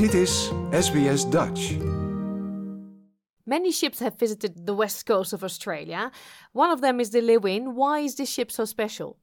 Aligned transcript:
Dit 0.00 0.14
is 0.14 0.50
SBS 0.70 1.28
Dutch. 1.28 1.76
Many 3.44 3.70
ships 3.70 3.98
have 3.98 4.14
visited 4.18 4.66
the 4.66 4.74
west 4.74 5.04
coast 5.04 5.32
of 5.32 5.42
Australia. 5.42 6.10
One 6.52 6.72
of 6.72 6.80
them 6.80 7.00
is 7.00 7.10
the 7.10 7.20
Leeuwin. 7.20 7.74
Why 7.74 8.04
is 8.04 8.14
this 8.14 8.32
ship 8.32 8.50
so 8.50 8.64
special? 8.64 9.18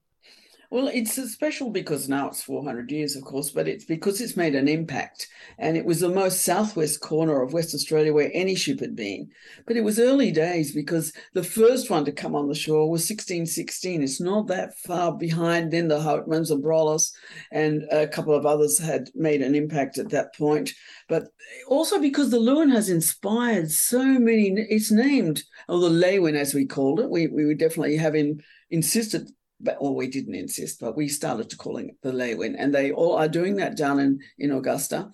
Well, 0.69 0.89
it's 0.89 1.15
special 1.31 1.69
because 1.69 2.09
now 2.09 2.27
it's 2.27 2.43
400 2.43 2.91
years, 2.91 3.15
of 3.15 3.23
course, 3.23 3.51
but 3.51 3.69
it's 3.69 3.85
because 3.85 4.19
it's 4.19 4.35
made 4.35 4.53
an 4.53 4.67
impact. 4.67 5.29
And 5.57 5.77
it 5.77 5.85
was 5.85 6.01
the 6.01 6.09
most 6.09 6.41
southwest 6.41 6.99
corner 6.99 7.41
of 7.41 7.53
West 7.53 7.73
Australia 7.73 8.13
where 8.13 8.29
any 8.33 8.53
ship 8.53 8.81
had 8.81 8.93
been. 8.93 9.29
But 9.65 9.77
it 9.77 9.85
was 9.85 9.97
early 9.97 10.29
days 10.29 10.73
because 10.73 11.13
the 11.33 11.43
first 11.43 11.89
one 11.89 12.03
to 12.03 12.11
come 12.11 12.35
on 12.35 12.49
the 12.49 12.53
shore 12.53 12.91
was 12.91 13.09
1616. 13.09 14.03
It's 14.03 14.19
not 14.19 14.47
that 14.47 14.77
far 14.79 15.17
behind. 15.17 15.71
Then 15.71 15.87
the 15.87 15.99
Houtmans, 15.99 16.49
the 16.49 16.57
Brollos, 16.57 17.13
and 17.49 17.83
a 17.89 18.05
couple 18.05 18.35
of 18.35 18.45
others 18.45 18.77
had 18.77 19.09
made 19.15 19.41
an 19.41 19.55
impact 19.55 19.97
at 19.97 20.09
that 20.09 20.35
point. 20.35 20.73
But 21.07 21.29
also 21.69 21.97
because 22.01 22.29
the 22.29 22.39
Leeuwin 22.39 22.73
has 22.73 22.89
inspired 22.89 23.71
so 23.71 24.03
many, 24.03 24.49
it's 24.69 24.91
named, 24.91 25.43
or 25.69 25.79
the 25.79 25.89
Leeuwin 25.89 26.35
as 26.35 26.53
we 26.53 26.65
called 26.65 26.99
it. 26.99 27.09
We, 27.09 27.27
we 27.27 27.45
would 27.45 27.57
definitely 27.57 27.95
have 27.95 28.15
in, 28.15 28.41
insisted 28.69 29.29
but 29.59 29.81
well, 29.81 29.95
we 29.95 30.07
didn't 30.07 30.35
insist, 30.35 30.79
but 30.79 30.95
we 30.95 31.07
started 31.07 31.49
to 31.49 31.57
calling 31.57 31.89
it 31.89 31.95
the 32.01 32.11
Leeuwin, 32.11 32.55
and 32.57 32.73
they 32.73 32.91
all 32.91 33.15
are 33.15 33.27
doing 33.27 33.55
that 33.55 33.75
down 33.75 33.99
in, 33.99 34.19
in 34.37 34.51
Augusta. 34.51 35.09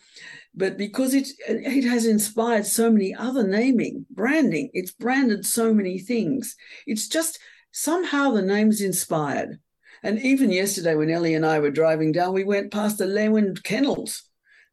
But 0.54 0.78
because 0.78 1.14
it 1.14 1.30
it 1.48 1.86
has 1.86 2.06
inspired 2.06 2.66
so 2.66 2.92
many 2.92 3.16
other 3.16 3.48
naming, 3.48 4.06
branding, 4.12 4.70
it's 4.74 4.92
branded 4.92 5.46
so 5.46 5.74
many 5.74 6.00
things. 6.00 6.56
It's 6.86 7.08
just 7.08 7.40
somehow 7.72 8.32
the 8.32 8.42
name's 8.42 8.82
inspired. 8.82 9.60
And 10.04 10.20
even 10.20 10.52
yesterday, 10.52 10.96
when 10.96 11.10
Ellie 11.10 11.36
and 11.36 11.46
I 11.46 11.60
were 11.60 11.72
driving 11.72 12.12
down, 12.12 12.34
we 12.34 12.44
went 12.44 12.74
past 12.74 12.98
the 12.98 13.06
Leeuwin 13.06 13.64
kennels, 13.64 14.24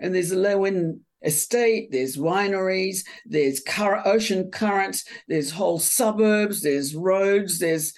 and 0.01 0.13
there's 0.13 0.33
a 0.33 0.37
Leeuwin 0.37 1.01
estate, 1.23 1.93
there's 1.93 2.17
wineries, 2.17 3.05
there's 3.27 3.63
ocean 3.79 4.51
currents, 4.51 5.05
there's 5.29 5.51
whole 5.51 5.79
suburbs, 5.79 6.63
there's 6.63 6.97
roads, 6.97 7.59
there's 7.59 7.93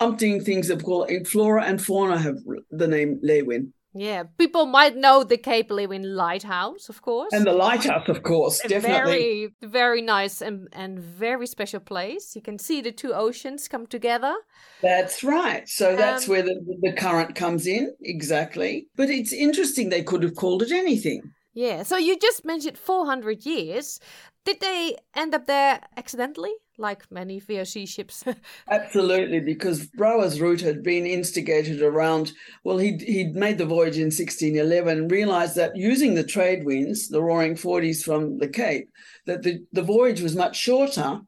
umpteen 0.00 0.44
things 0.44 0.70
of 0.70 0.82
called 0.82 1.10
flora 1.26 1.64
and 1.64 1.82
fauna 1.82 2.18
have 2.18 2.36
the 2.70 2.88
name 2.88 3.20
Leeuwin. 3.24 3.72
Yeah, 3.98 4.24
people 4.36 4.66
might 4.66 4.94
know 4.94 5.24
the 5.24 5.38
Cape 5.38 5.70
Leeuwin 5.70 6.04
Lighthouse, 6.04 6.90
of 6.90 7.00
course. 7.00 7.32
And 7.32 7.46
the 7.46 7.54
lighthouse, 7.54 8.06
of 8.10 8.22
course, 8.22 8.62
A 8.62 8.68
definitely. 8.68 9.14
Very, 9.14 9.54
very 9.62 10.02
nice 10.02 10.42
and, 10.42 10.68
and 10.72 10.98
very 10.98 11.46
special 11.46 11.80
place. 11.80 12.36
You 12.36 12.42
can 12.42 12.58
see 12.58 12.82
the 12.82 12.92
two 12.92 13.14
oceans 13.14 13.68
come 13.68 13.86
together. 13.86 14.34
That's 14.82 15.24
right. 15.24 15.66
So 15.66 15.96
that's 15.96 16.24
Um, 16.24 16.30
where 16.30 16.42
the, 16.42 16.60
the 16.82 16.92
current 16.92 17.34
comes 17.34 17.66
in, 17.66 17.94
exactly. 18.02 18.88
But 18.96 19.08
it's 19.08 19.32
interesting 19.32 19.88
they 19.88 20.02
could 20.02 20.22
have 20.22 20.34
called 20.34 20.62
it 20.62 20.72
anything. 20.72 21.22
Yeah, 21.54 21.82
so 21.82 21.96
you 21.96 22.18
just 22.18 22.44
mentioned 22.44 22.76
400 22.76 23.46
years. 23.46 23.98
Did 24.44 24.60
they 24.60 24.96
end 25.14 25.34
up 25.34 25.46
there 25.46 25.80
accidentally, 25.96 26.52
like 26.78 27.10
many 27.10 27.40
VOC 27.40 27.88
ships? 27.88 28.24
Absolutely, 28.70 29.40
because 29.40 29.86
Brouwer's 29.86 30.40
route 30.40 30.60
had 30.60 30.82
been 30.82 31.06
instigated 31.06 31.82
around, 31.82 32.32
well, 32.64 32.78
he'd, 32.78 33.00
he'd 33.02 33.34
made 33.34 33.58
the 33.58 33.66
voyage 33.66 33.96
in 33.96 34.06
1611 34.06 34.98
and 34.98 35.10
realized 35.10 35.56
that 35.56 35.76
using 35.76 36.14
the 36.14 36.24
trade 36.24 36.64
winds, 36.64 37.08
the 37.08 37.22
roaring 37.22 37.54
40s 37.54 38.02
from 38.02 38.38
the 38.38 38.48
Cape, 38.48 38.88
that 39.26 39.42
the, 39.42 39.64
the 39.72 39.82
voyage 39.82 40.20
was 40.20 40.36
much 40.36 40.56
shorter. 40.56 41.20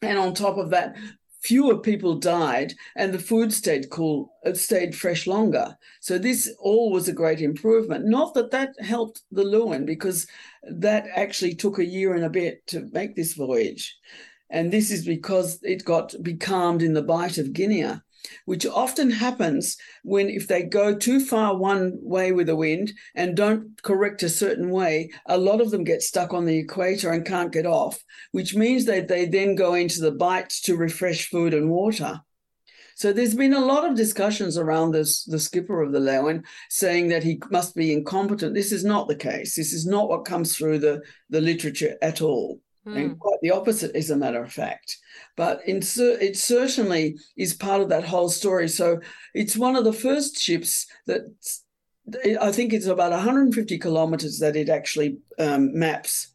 And 0.00 0.18
on 0.18 0.32
top 0.32 0.58
of 0.58 0.70
that, 0.70 0.96
fewer 1.40 1.78
people 1.78 2.16
died 2.16 2.74
and 2.96 3.12
the 3.12 3.18
food 3.18 3.52
stayed 3.52 3.90
cool, 3.90 4.32
it 4.44 4.56
stayed 4.56 4.94
fresh 4.94 5.26
longer. 5.26 5.76
So 6.00 6.18
this 6.18 6.52
all 6.58 6.92
was 6.92 7.08
a 7.08 7.12
great 7.12 7.40
improvement. 7.40 8.06
Not 8.06 8.34
that 8.34 8.50
that 8.50 8.74
helped 8.80 9.22
the 9.30 9.44
Leeuwin, 9.44 9.86
because 9.86 10.26
that 10.70 11.06
actually 11.14 11.54
took 11.54 11.78
a 11.78 11.84
year 11.84 12.14
and 12.14 12.24
a 12.24 12.30
bit 12.30 12.66
to 12.68 12.88
make 12.92 13.14
this 13.14 13.34
voyage. 13.34 13.96
And 14.50 14.72
this 14.72 14.90
is 14.90 15.04
because 15.04 15.58
it 15.62 15.84
got 15.84 16.14
becalmed 16.22 16.82
in 16.82 16.94
the 16.94 17.02
Bight 17.02 17.38
of 17.38 17.52
Guinea, 17.52 18.00
which 18.46 18.66
often 18.66 19.10
happens 19.10 19.76
when 20.02 20.28
if 20.28 20.48
they 20.48 20.62
go 20.62 20.94
too 20.94 21.20
far 21.20 21.56
one 21.56 21.98
way 22.00 22.32
with 22.32 22.46
the 22.46 22.56
wind 22.56 22.92
and 23.14 23.36
don't 23.36 23.80
correct 23.82 24.22
a 24.22 24.28
certain 24.28 24.70
way, 24.70 25.10
a 25.26 25.38
lot 25.38 25.60
of 25.60 25.70
them 25.70 25.84
get 25.84 26.02
stuck 26.02 26.32
on 26.32 26.44
the 26.44 26.58
equator 26.58 27.12
and 27.12 27.26
can't 27.26 27.52
get 27.52 27.66
off, 27.66 28.02
which 28.32 28.54
means 28.54 28.86
that 28.86 29.08
they 29.08 29.26
then 29.26 29.54
go 29.54 29.74
into 29.74 30.00
the 30.00 30.12
bight 30.12 30.50
to 30.64 30.76
refresh 30.76 31.28
food 31.28 31.54
and 31.54 31.70
water. 31.70 32.20
So 32.96 33.12
there's 33.12 33.34
been 33.34 33.54
a 33.54 33.64
lot 33.64 33.88
of 33.88 33.96
discussions 33.96 34.58
around 34.58 34.90
this, 34.90 35.22
the 35.22 35.38
skipper 35.38 35.82
of 35.82 35.92
the 35.92 36.00
Leeuwin 36.00 36.42
saying 36.68 37.10
that 37.10 37.22
he 37.22 37.40
must 37.48 37.76
be 37.76 37.92
incompetent. 37.92 38.54
This 38.54 38.72
is 38.72 38.84
not 38.84 39.06
the 39.06 39.14
case. 39.14 39.54
This 39.54 39.72
is 39.72 39.86
not 39.86 40.08
what 40.08 40.24
comes 40.24 40.56
through 40.56 40.80
the, 40.80 41.00
the 41.30 41.40
literature 41.40 41.96
at 42.02 42.20
all. 42.20 42.60
Hmm. 42.88 42.96
And 42.96 43.18
quite 43.18 43.38
the 43.42 43.50
opposite, 43.50 43.94
as 43.94 44.08
a 44.10 44.16
matter 44.16 44.42
of 44.42 44.50
fact. 44.50 44.96
But 45.36 45.60
in, 45.66 45.80
it 45.82 46.36
certainly 46.38 47.16
is 47.36 47.52
part 47.52 47.82
of 47.82 47.90
that 47.90 48.04
whole 48.04 48.30
story. 48.30 48.68
So 48.68 49.00
it's 49.34 49.56
one 49.56 49.76
of 49.76 49.84
the 49.84 49.92
first 49.92 50.40
ships 50.40 50.86
that 51.06 51.22
I 52.40 52.50
think 52.50 52.72
it's 52.72 52.86
about 52.86 53.10
150 53.10 53.78
kilometers 53.78 54.38
that 54.38 54.56
it 54.56 54.70
actually 54.70 55.18
um, 55.38 55.78
maps, 55.78 56.32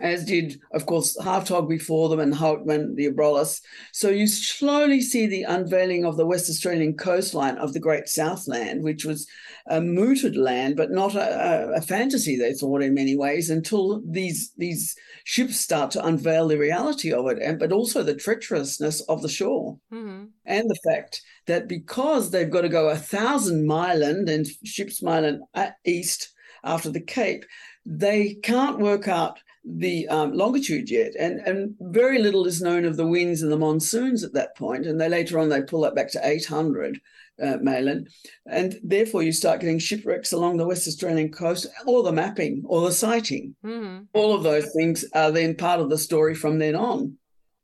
as 0.00 0.24
did, 0.24 0.60
of 0.72 0.86
course, 0.86 1.16
Hartog 1.18 1.68
before 1.68 2.08
them 2.08 2.20
and 2.20 2.32
Houtman, 2.32 2.94
the 2.94 3.10
Abrolhos. 3.10 3.60
So 3.92 4.08
you 4.08 4.28
slowly 4.28 5.00
see 5.00 5.26
the 5.26 5.42
unveiling 5.42 6.04
of 6.04 6.16
the 6.16 6.26
West 6.26 6.48
Australian 6.48 6.96
coastline 6.96 7.58
of 7.58 7.72
the 7.72 7.80
Great 7.80 8.08
Southland, 8.08 8.84
which 8.84 9.04
was 9.04 9.26
a 9.66 9.80
mooted 9.80 10.36
land, 10.36 10.76
but 10.76 10.92
not 10.92 11.16
a, 11.16 11.72
a, 11.74 11.80
fantasy, 11.80 12.36
they 12.36 12.52
thought, 12.52 12.82
in 12.82 12.94
many 12.94 13.16
ways, 13.16 13.50
until 13.50 14.00
these 14.08 14.52
these 14.56 14.94
ships 15.24 15.58
start 15.58 15.90
to 15.92 16.04
unveil 16.04 16.46
the 16.46 16.58
reality 16.58 17.12
of 17.12 17.26
it, 17.26 17.38
and 17.42 17.58
but 17.58 17.72
also 17.72 18.02
the 18.02 18.14
treacherousness 18.14 19.02
of 19.08 19.22
the 19.22 19.28
shore 19.28 19.78
hmm 19.90 20.24
and 20.46 20.68
the 20.68 20.78
fact 20.90 21.22
that 21.46 21.68
because 21.68 22.30
they've 22.30 22.50
got 22.50 22.62
to 22.62 22.68
go 22.68 22.88
a 22.88 22.96
thousand 22.96 23.66
mile 23.66 24.02
and 24.02 24.28
and 24.28 24.46
ships 24.64 25.02
mile 25.02 25.48
uh, 25.54 25.70
east 25.84 26.32
after 26.64 26.90
the 26.90 27.00
Cape, 27.00 27.44
they 27.84 28.34
can't 28.42 28.78
work 28.78 29.08
out 29.08 29.38
the 29.64 30.08
um, 30.08 30.32
longitude 30.32 30.90
yet, 30.90 31.12
and 31.18 31.40
and 31.40 31.74
very 31.80 32.18
little 32.18 32.46
is 32.46 32.62
known 32.62 32.84
of 32.84 32.96
the 32.96 33.06
winds 33.06 33.42
and 33.42 33.52
the 33.52 33.58
monsoons 33.58 34.24
at 34.24 34.32
that 34.34 34.56
point. 34.56 34.86
And 34.86 35.00
they 35.00 35.08
later 35.08 35.38
on 35.38 35.48
they 35.48 35.62
pull 35.62 35.82
that 35.82 35.94
back 35.94 36.10
to 36.12 36.20
eight 36.26 36.46
hundred. 36.46 37.00
Uh, 37.42 37.56
Malin, 37.62 38.06
and 38.44 38.78
therefore 38.82 39.22
you 39.22 39.32
start 39.32 39.60
getting 39.60 39.78
shipwrecks 39.78 40.32
along 40.32 40.58
the 40.58 40.66
West 40.66 40.86
Australian 40.86 41.32
coast, 41.32 41.66
or 41.86 42.02
the 42.02 42.12
mapping, 42.12 42.62
or 42.66 42.82
the 42.82 42.92
sighting. 42.92 43.54
hmm 43.62 44.00
All 44.12 44.34
of 44.34 44.42
those 44.42 44.70
things 44.76 45.06
are 45.14 45.30
then 45.30 45.56
part 45.56 45.80
of 45.80 45.88
the 45.88 45.96
story 45.96 46.34
from 46.34 46.58
then 46.58 46.74
on. 46.74 47.16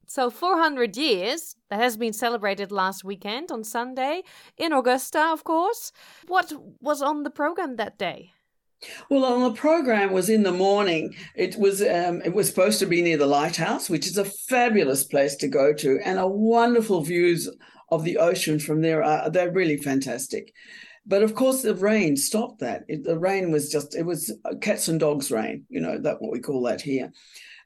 So 0.06 0.30
400 0.30 0.96
years, 0.96 1.56
that 1.68 1.80
has 1.80 1.96
been 1.96 2.12
celebrated 2.12 2.70
last 2.70 3.04
weekend 3.04 3.50
on 3.50 3.64
Sunday 3.64 4.22
in 4.56 4.72
Augusta, 4.72 5.20
of 5.32 5.42
course. 5.44 5.92
What 6.28 6.52
was 6.80 7.02
on 7.02 7.24
the 7.24 7.30
program 7.30 7.76
that 7.76 7.98
day? 7.98 8.32
Well, 9.10 9.24
on 9.24 9.42
the 9.42 9.58
program 9.58 10.12
was 10.12 10.28
in 10.28 10.42
the 10.42 10.52
morning. 10.52 11.14
It 11.34 11.56
was 11.56 11.80
um, 11.80 12.22
it 12.24 12.34
was 12.34 12.48
supposed 12.48 12.78
to 12.80 12.86
be 12.86 13.02
near 13.02 13.16
the 13.16 13.26
lighthouse, 13.26 13.88
which 13.88 14.06
is 14.06 14.18
a 14.18 14.24
fabulous 14.24 15.04
place 15.04 15.34
to 15.36 15.48
go 15.48 15.72
to, 15.74 15.98
and 16.04 16.18
a 16.18 16.26
wonderful 16.26 17.00
views 17.00 17.48
of 17.90 18.04
the 18.04 18.18
ocean 18.18 18.58
from 18.58 18.82
there. 18.82 19.02
Are, 19.02 19.30
they're 19.30 19.52
really 19.52 19.78
fantastic. 19.78 20.52
But 21.06 21.22
of 21.22 21.34
course, 21.34 21.62
the 21.62 21.74
rain 21.74 22.16
stopped 22.16 22.60
that. 22.60 22.84
It, 22.88 23.04
the 23.04 23.18
rain 23.18 23.50
was 23.50 23.70
just 23.70 23.94
it 23.94 24.04
was 24.04 24.32
cats 24.60 24.88
and 24.88 25.00
dogs 25.00 25.30
rain. 25.30 25.64
You 25.68 25.80
know 25.80 25.98
that 25.98 26.20
what 26.20 26.32
we 26.32 26.40
call 26.40 26.62
that 26.62 26.80
here. 26.80 27.12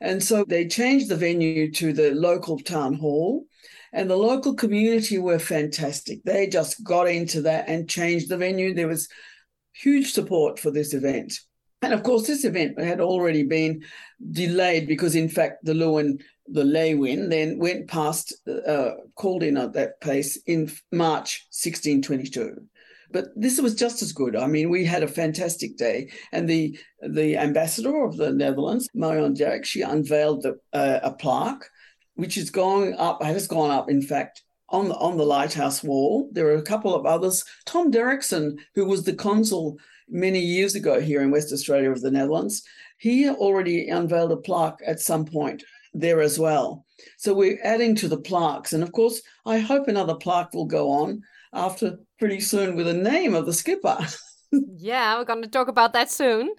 And 0.01 0.23
so 0.23 0.45
they 0.49 0.67
changed 0.67 1.09
the 1.09 1.17
venue 1.17 1.71
to 1.73 1.93
the 1.93 2.13
local 2.13 2.59
town 2.59 2.95
hall. 2.95 3.47
And 3.93 4.09
the 4.09 4.17
local 4.17 4.55
community 4.55 5.19
were 5.19 5.41
fantastic. 5.41 6.23
They 6.23 6.47
just 6.47 6.83
got 6.85 7.09
into 7.09 7.43
that 7.43 7.69
and 7.69 7.91
changed 7.91 8.29
the 8.29 8.37
venue. 8.37 8.73
There 8.73 8.87
was 8.87 9.09
huge 9.83 10.13
support 10.13 10.59
for 10.59 10.71
this 10.71 10.95
event. 10.95 11.41
And 11.83 11.95
of 11.95 12.03
course, 12.03 12.27
this 12.27 12.45
event 12.45 12.79
had 12.79 13.01
already 13.01 13.43
been 13.43 13.83
delayed 14.33 14.87
because, 14.87 15.15
in 15.15 15.29
fact, 15.29 15.65
the 15.65 15.73
Leeuwin, 15.73 16.21
the 16.47 16.63
Leeuwin, 16.63 17.31
then 17.31 17.59
went 17.59 17.89
past, 17.89 18.35
uh, 18.47 18.91
called 19.15 19.43
in 19.43 19.57
at 19.57 19.73
that 19.73 20.01
place 20.01 20.37
in 20.47 20.71
March 20.93 21.47
1622. 21.51 22.57
But 23.13 23.27
this 23.35 23.61
was 23.61 23.75
just 23.75 24.03
as 24.03 24.13
good. 24.13 24.37
I 24.37 24.47
mean, 24.47 24.71
we 24.71 24.85
had 24.85 25.03
a 25.03 25.09
fantastic 25.09 25.77
day, 25.77 26.11
and 26.33 26.49
the 26.49 26.79
the 27.01 27.37
ambassador 27.37 28.05
of 28.05 28.17
the 28.17 28.31
Netherlands, 28.31 28.89
Marion 28.95 29.35
Derckx, 29.35 29.65
she 29.65 29.83
unveiled 29.83 30.43
the, 30.43 30.61
uh, 30.73 31.01
a 31.03 31.13
plaque, 31.13 31.65
which 32.15 32.37
is 32.37 32.51
going 32.51 32.95
up, 32.95 33.21
has 33.23 33.49
gone 33.49 33.71
up, 33.71 33.91
in 33.91 34.01
fact, 34.01 34.45
on 34.71 34.89
the, 34.89 34.97
on 34.97 35.17
the 35.17 35.27
lighthouse 35.27 35.83
wall. 35.83 36.29
There 36.33 36.47
are 36.49 36.57
a 36.57 36.63
couple 36.63 36.95
of 36.95 37.07
others. 37.07 37.45
Tom 37.67 37.91
Derrickson, 37.91 38.59
who 38.75 38.85
was 38.85 39.05
the 39.05 39.13
consul 39.13 39.79
many 40.09 40.41
years 40.41 40.75
ago 40.75 41.01
here 41.01 41.23
in 41.23 41.31
West 41.31 41.53
Australia 41.53 41.91
of 41.91 42.01
the 42.01 42.11
Netherlands, 42.11 42.63
he 42.99 43.29
already 43.29 43.89
unveiled 43.89 44.33
a 44.33 44.37
plaque 44.37 44.79
at 44.87 45.01
some 45.01 45.25
point 45.25 45.65
there 45.95 46.21
as 46.21 46.39
well. 46.39 46.85
So 47.19 47.35
we're 47.35 47.59
adding 47.65 47.95
to 47.97 48.09
the 48.09 48.21
plaques. 48.21 48.73
And 48.73 48.83
of 48.83 48.93
course, 48.93 49.23
I 49.47 49.59
hope 49.59 49.89
another 49.89 50.15
plaque 50.15 50.55
will 50.55 50.67
go 50.67 50.91
on 50.91 51.23
after 51.53 51.99
pretty 52.19 52.41
soon 52.41 52.77
with 52.77 52.87
the 52.87 52.95
name 52.95 53.35
of 53.35 53.47
the 53.47 53.53
skipper. 53.53 53.99
Yeah, 54.53 55.17
we're 55.17 55.25
going 55.27 55.43
to 55.43 55.49
talk 55.49 55.69
about 55.69 55.93
that 55.93 56.11
soon. 56.11 56.51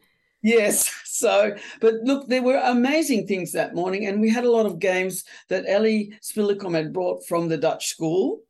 Yes. 0.41 0.91
so, 1.05 1.55
but 1.79 1.95
look, 2.03 2.27
there 2.27 2.43
were 2.43 2.61
amazing 2.63 3.27
things 3.27 3.51
that 3.51 3.75
morning, 3.75 4.07
and 4.07 4.21
we 4.21 4.29
had 4.29 4.45
a 4.45 4.51
lot 4.51 4.65
of 4.65 4.79
games 4.79 5.23
that 5.49 5.65
Ellie 5.67 6.13
Spillicom 6.21 6.73
had 6.73 6.93
brought 6.93 7.25
from 7.27 7.47
the 7.47 7.57
Dutch 7.57 7.87
school 7.87 8.41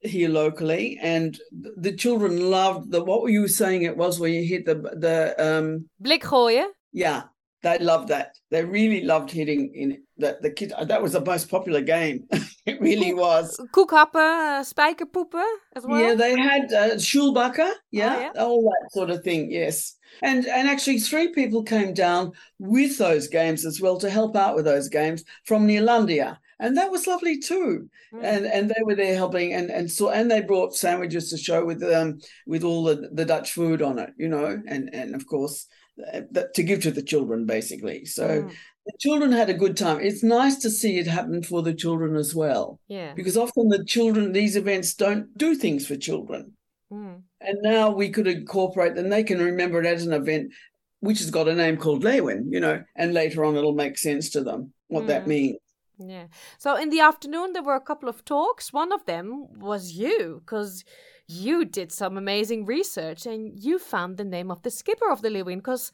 here 0.00 0.28
locally, 0.28 0.98
and 1.00 1.38
the 1.50 1.92
children 1.92 2.50
loved 2.50 2.90
the. 2.90 3.02
What 3.02 3.22
were 3.22 3.30
you 3.30 3.48
saying? 3.48 3.82
It 3.82 3.96
was 3.96 4.18
where 4.18 4.30
you 4.30 4.44
hit 4.44 4.66
the 4.66 4.74
the 4.74 5.34
um 5.38 5.88
Blik 6.02 6.22
gooien. 6.22 6.68
yeah. 6.92 7.24
They 7.62 7.78
loved 7.78 8.08
that. 8.08 8.36
They 8.50 8.64
really 8.64 9.02
loved 9.02 9.30
hitting 9.30 9.72
in 9.74 10.02
that 10.18 10.42
the 10.42 10.50
kid. 10.50 10.72
That 10.82 11.00
was 11.00 11.12
the 11.12 11.20
most 11.20 11.48
popular 11.48 11.80
game. 11.80 12.24
it 12.66 12.80
really 12.80 13.14
was. 13.14 13.56
Koekhappen, 13.72 14.16
uh, 14.16 14.64
spijkerpoepen 14.64 15.48
as 15.76 15.84
well. 15.86 16.00
Yeah, 16.00 16.14
they 16.14 16.36
had 16.38 16.72
uh, 16.72 16.94
Schulbacher, 16.96 17.72
yeah, 17.92 18.20
yeah. 18.20 18.42
all 18.42 18.62
that 18.62 18.92
sort 18.92 19.10
of 19.10 19.22
thing. 19.22 19.50
Yes, 19.50 19.96
and 20.22 20.44
and 20.46 20.68
actually, 20.68 20.98
three 20.98 21.28
people 21.32 21.62
came 21.62 21.94
down 21.94 22.32
with 22.58 22.98
those 22.98 23.28
games 23.28 23.64
as 23.64 23.80
well 23.80 23.96
to 23.98 24.10
help 24.10 24.34
out 24.34 24.56
with 24.56 24.64
those 24.64 24.88
games 24.88 25.22
from 25.44 25.68
Neerlandia, 25.68 26.38
and 26.58 26.76
that 26.76 26.90
was 26.90 27.06
lovely 27.06 27.38
too. 27.38 27.88
Mm. 28.12 28.24
And 28.24 28.46
and 28.46 28.70
they 28.70 28.82
were 28.82 28.96
there 28.96 29.14
helping, 29.14 29.52
and 29.52 29.70
and 29.70 29.90
so 29.90 30.10
and 30.10 30.28
they 30.28 30.40
brought 30.40 30.74
sandwiches 30.74 31.30
to 31.30 31.38
show 31.38 31.64
with 31.64 31.82
um 31.84 32.18
with 32.46 32.64
all 32.64 32.82
the 32.82 33.08
the 33.12 33.24
Dutch 33.24 33.52
food 33.52 33.82
on 33.82 34.00
it, 34.00 34.10
you 34.16 34.28
know, 34.28 34.60
and 34.66 34.92
and 34.92 35.14
of 35.14 35.26
course 35.26 35.66
uh, 35.66 35.81
that 35.96 36.54
to 36.54 36.62
give 36.62 36.82
to 36.82 36.90
the 36.90 37.02
children 37.02 37.46
basically. 37.46 38.04
So. 38.04 38.26
Mm. 38.42 38.52
The 38.84 38.98
children 38.98 39.30
had 39.30 39.48
a 39.48 39.54
good 39.54 39.76
time. 39.76 40.00
It's 40.00 40.24
nice 40.24 40.56
to 40.56 40.68
see 40.68 40.98
it 40.98 41.06
happen 41.06 41.44
for 41.44 41.62
the 41.62 41.72
children 41.72 42.16
as 42.16 42.34
well 42.34 42.80
Yeah. 42.88 43.12
because 43.14 43.36
often 43.36 43.68
the 43.68 43.84
children 43.84 44.32
these 44.32 44.56
events 44.56 44.94
don't 44.94 45.38
do 45.38 45.54
things 45.54 45.86
for 45.86 45.94
children 45.94 46.56
Mm. 46.92 47.22
and 47.40 47.58
now 47.62 47.92
we 47.92 48.08
could 48.10 48.26
incorporate 48.26 48.98
and 48.98 49.12
they 49.12 49.22
can 49.22 49.38
remember 49.38 49.78
it 49.80 49.86
as 49.86 50.04
an 50.04 50.12
event 50.12 50.52
which 50.98 51.20
has 51.20 51.30
got 51.30 51.46
a 51.46 51.54
name 51.54 51.76
called 51.76 52.02
Leeuwin, 52.02 52.46
you 52.50 52.58
know, 52.58 52.82
and 52.96 53.14
later 53.14 53.44
on 53.44 53.54
it'll 53.56 53.72
make 53.84 53.96
sense 53.98 54.30
to 54.30 54.40
them 54.42 54.72
what 54.88 55.06
that 55.06 55.26
Mm. 55.26 55.28
means. 55.28 55.58
Yeah. 56.00 56.26
So 56.58 56.74
in 56.74 56.90
the 56.90 56.98
afternoon, 57.00 57.52
there 57.52 57.62
were 57.62 57.76
a 57.76 57.80
couple 57.90 58.08
of 58.08 58.24
talks. 58.24 58.72
One 58.72 58.90
of 58.92 59.04
them 59.06 59.46
was 59.60 59.92
you, 59.92 60.40
because 60.40 60.84
you 61.26 61.64
did 61.64 61.92
some 61.92 62.16
amazing 62.16 62.66
research 62.66 63.26
and 63.26 63.58
you 63.58 63.78
found 63.78 64.16
the 64.16 64.24
name 64.24 64.50
of 64.50 64.62
the 64.62 64.70
skipper 64.70 65.10
of 65.10 65.22
the 65.22 65.28
Leeuwin, 65.28 65.56
because 65.56 65.92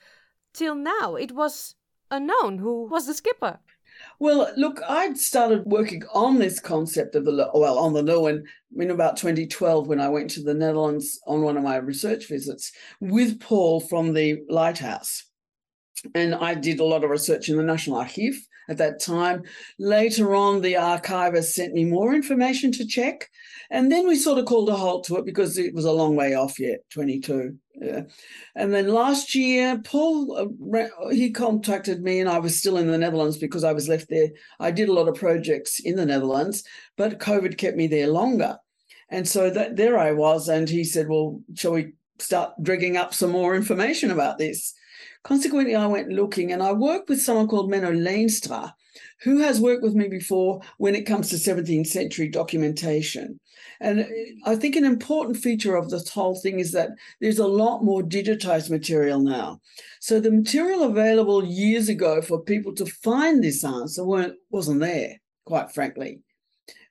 till 0.55 0.75
now 0.75 1.15
it 1.15 1.33
was 1.33 1.75
unknown 2.11 2.59
who 2.59 2.89
was 2.89 3.07
the 3.07 3.15
skipper. 3.15 3.59
Well, 4.21 4.53
look, 4.57 4.81
I'd 4.89 5.19
started 5.19 5.65
working 5.65 6.05
on 6.15 6.39
this 6.39 6.61
concept 6.61 7.15
of 7.15 7.25
the 7.25 7.51
well 7.55 7.79
on 7.79 7.93
the 7.93 8.03
Leeuwin 8.03 8.45
in 8.77 8.91
about 8.91 9.17
2012 9.17 9.89
when 9.89 10.01
I 10.01 10.09
went 10.09 10.31
to 10.31 10.43
the 10.43 10.55
Netherlands 10.55 11.19
on 11.27 11.43
one 11.43 11.57
of 11.57 11.65
my 11.65 11.77
research 11.77 12.29
visits 12.29 12.73
with 13.01 13.41
Paul 13.41 13.81
from 13.81 14.13
the 14.13 14.43
Lighthouse. 14.49 15.25
And 16.15 16.35
I 16.35 16.55
did 16.55 16.79
a 16.79 16.85
lot 16.85 17.03
of 17.03 17.11
research 17.11 17.49
in 17.49 17.57
the 17.57 17.63
National 17.63 17.97
Archive 17.97 18.39
at 18.69 18.79
that 18.79 19.01
time. 19.01 19.43
Later 19.79 20.35
on, 20.35 20.61
the 20.61 20.77
archivist 20.77 21.55
sent 21.55 21.75
me 21.75 21.85
more 21.85 22.15
information 22.15 22.73
to 22.73 22.87
check. 22.87 23.31
And 23.71 23.91
then 23.93 24.07
we 24.07 24.17
sort 24.17 24.39
of 24.39 24.47
called 24.47 24.69
a 24.69 24.77
halt 24.77 25.05
to 25.05 25.17
it 25.17 25.27
because 25.27 25.59
it 25.59 25.75
was 25.75 25.85
a 25.85 25.93
long 25.93 26.17
way 26.17 26.35
off 26.35 26.59
yet, 26.59 26.81
22. 26.91 27.57
Yeah. 27.81 28.03
And 28.57 28.73
then 28.73 28.89
last 28.89 29.35
year, 29.35 29.81
Paul, 29.85 30.37
uh, 30.37 31.09
he 31.11 31.31
contacted 31.31 32.03
me 32.03 32.21
and 32.21 32.29
I 32.29 32.39
was 32.39 32.59
still 32.59 32.77
in 32.77 32.89
the 32.89 32.99
Netherlands 32.99 33.39
because 33.39 33.65
I 33.65 33.73
was 33.73 33.89
left 33.89 34.09
there. 34.09 34.29
I 34.59 34.71
did 34.71 34.89
a 34.89 34.93
lot 34.93 35.09
of 35.09 35.15
projects 35.15 35.81
in 35.81 35.97
the 35.97 36.07
Netherlands, 36.07 36.65
but 36.97 37.21
COVID 37.21 37.57
kept 37.57 37.77
me 37.77 37.87
there 37.87 38.09
longer. 38.09 38.59
And 39.11 39.27
so 39.29 39.49
that 39.51 39.77
there 39.77 39.99
I 39.99 40.13
was. 40.13 40.49
And 40.49 40.69
he 40.69 40.85
said, 40.85 41.09
well, 41.09 41.41
shall 41.55 41.73
we 41.73 41.93
start 42.19 42.53
digging 42.63 42.97
up 42.97 43.15
some 43.15 43.31
more 43.31 43.55
information 43.55 44.11
about 44.11 44.39
this? 44.39 44.75
Consequently, 45.29 45.75
I 45.75 45.87
went 45.87 46.09
looking 46.09 46.53
and 46.53 46.63
I 46.63 46.73
worked 46.73 47.11
with 47.11 47.21
someone 47.21 47.49
called 47.49 47.71
Menno 47.71 47.93
Leenstra, 47.93 48.73
who 49.21 49.41
has 49.41 49.61
worked 49.61 49.83
with 49.83 49.95
me 49.95 50.09
before 50.09 50.63
when 50.79 50.95
it 50.95 51.05
comes 51.05 51.29
to 51.29 51.37
17th 51.37 51.87
century 51.87 52.31
documentation. 52.31 53.39
And 53.79 54.01
uh, 54.01 54.05
I 54.47 54.57
think 54.57 54.75
an 54.75 54.87
important 54.87 55.37
feature 55.37 55.77
of 55.77 55.91
this 55.91 56.09
whole 56.09 56.41
thing 56.41 56.61
is 56.61 56.73
that 56.73 56.93
there's 57.21 57.39
a 57.39 57.47
lot 57.47 57.85
more 57.85 58.01
digitized 58.01 58.71
material 58.71 59.21
now. 59.21 59.61
So 60.01 60.19
the 60.19 60.31
material 60.31 60.83
available 60.83 61.45
years 61.45 61.91
ago 61.91 62.23
for 62.23 62.41
people 62.41 62.75
to 62.77 62.87
find 62.87 63.45
this 63.45 63.63
answer 63.63 64.07
weren't, 64.07 64.37
wasn't 64.49 64.81
there, 64.81 65.21
quite 65.45 65.71
frankly. 65.73 66.23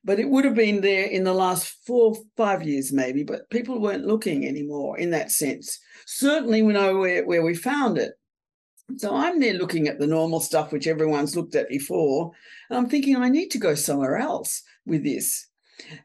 But 0.03 0.19
it 0.19 0.29
would 0.29 0.45
have 0.45 0.53
been 0.53 0.81
there 0.81 1.05
in 1.05 1.23
the 1.23 1.33
last 1.33 1.75
four, 1.87 2.15
five 2.37 2.61
years, 2.61 2.93
maybe, 2.93 3.23
but 3.23 3.49
people 3.49 3.81
weren't 3.81 4.05
looking 4.05 4.45
anymore 4.45 4.99
in 4.99 5.09
that 5.09 5.31
sense. 5.31 5.79
Certainly, 6.05 6.61
we 6.61 6.73
know 6.73 6.97
where, 6.97 7.25
where 7.25 7.41
we 7.41 7.55
found 7.55 7.97
it. 7.97 8.13
So 8.95 9.13
I'm 9.13 9.39
there 9.39 9.53
looking 9.53 9.87
at 9.87 9.99
the 9.99 10.07
normal 10.07 10.39
stuff 10.39 10.71
which 10.71 10.87
everyone's 10.87 11.35
looked 11.35 11.55
at 11.55 11.69
before. 11.69 12.31
And 12.69 12.77
I'm 12.77 12.89
thinking, 12.89 13.17
I 13.17 13.29
need 13.29 13.49
to 13.51 13.57
go 13.57 13.75
somewhere 13.75 14.17
else 14.17 14.63
with 14.85 15.03
this. 15.03 15.47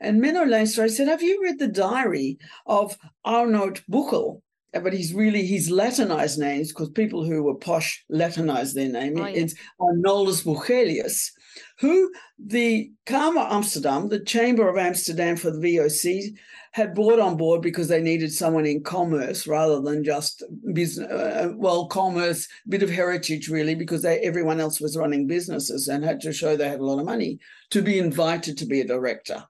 And 0.01 0.21
Menno 0.21 0.91
said, 0.91 1.09
Have 1.09 1.23
you 1.23 1.43
read 1.43 1.59
the 1.59 1.69
diary 1.69 2.39
of 2.67 2.99
Arnold 3.25 3.83
Buchel? 3.89 4.43
But 4.73 4.93
he's 4.93 5.13
really 5.13 5.45
his 5.47 5.71
Latinized 5.71 6.39
names 6.39 6.69
because 6.69 6.89
people 6.91 7.25
who 7.25 7.43
were 7.43 7.55
posh 7.55 8.05
Latinized 8.09 8.75
their 8.75 8.89
name. 8.89 9.19
Oh, 9.19 9.27
yeah. 9.27 9.43
It's 9.43 9.55
Arnoldus 9.79 10.45
Buchelius, 10.45 11.31
who 11.79 12.11
the 12.39 12.91
Kamer 13.07 13.51
Amsterdam, 13.51 14.09
the 14.09 14.21
Chamber 14.21 14.69
of 14.69 14.79
Amsterdam 14.79 15.37
for 15.37 15.51
the 15.51 15.59
VOC, 15.59 16.35
had 16.73 16.95
brought 16.95 17.21
on 17.21 17.37
board 17.37 17.61
because 17.61 17.89
they 17.89 18.01
needed 18.01 18.33
someone 18.33 18.65
in 18.65 18.83
commerce 18.83 19.47
rather 19.47 19.81
than 19.81 20.03
just 20.03 20.43
business. 20.73 21.11
Uh, 21.11 21.53
well, 21.57 21.87
commerce, 21.87 22.49
bit 22.67 22.83
of 22.83 22.89
heritage 22.89 23.49
really, 23.49 23.75
because 23.75 24.01
they, 24.01 24.21
everyone 24.21 24.59
else 24.59 24.81
was 24.81 24.97
running 24.97 25.27
businesses 25.27 25.89
and 25.89 26.03
had 26.03 26.21
to 26.21 26.33
show 26.33 26.57
they 26.57 26.69
had 26.69 26.81
a 26.81 26.85
lot 26.85 26.99
of 26.99 27.05
money 27.05 27.39
to 27.71 27.83
be 27.83 27.99
invited 27.99 28.57
to 28.57 28.67
be 28.67 28.81
a 28.81 28.87
director. 28.87 29.45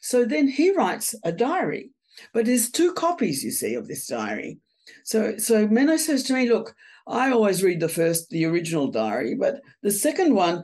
So 0.00 0.24
then 0.24 0.48
he 0.48 0.70
writes 0.70 1.14
a 1.22 1.32
diary, 1.32 1.90
but 2.32 2.46
there's 2.46 2.70
two 2.70 2.92
copies, 2.92 3.44
you 3.44 3.50
see, 3.50 3.74
of 3.74 3.88
this 3.88 4.06
diary. 4.06 4.58
So 5.04 5.38
so 5.38 5.66
Menno 5.66 5.98
says 5.98 6.22
to 6.24 6.34
me, 6.34 6.48
look, 6.48 6.74
I 7.06 7.30
always 7.30 7.62
read 7.62 7.80
the 7.80 7.88
first, 7.88 8.28
the 8.30 8.44
original 8.44 8.88
diary, 8.88 9.34
but 9.34 9.62
the 9.82 9.90
second 9.90 10.34
one, 10.34 10.62